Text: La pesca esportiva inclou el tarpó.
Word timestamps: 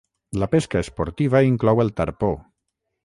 La 0.43 0.47
pesca 0.53 0.81
esportiva 0.85 1.43
inclou 1.49 1.83
el 1.85 1.93
tarpó. 2.01 2.35